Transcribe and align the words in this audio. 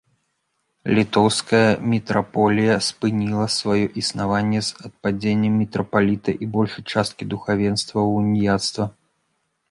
Літоўская 0.99 1.65
мітраполія 1.91 2.77
спыніла 2.87 3.45
сваё 3.55 3.83
існаванне 4.03 4.61
з 4.67 4.87
адпадзеннем 4.89 5.53
мітрапаліта 5.63 6.29
і 6.45 6.47
большай 6.55 6.83
часткі 6.95 7.23
духавенства 7.35 7.97
ва 8.07 8.07
ўніяцтва. 8.21 8.85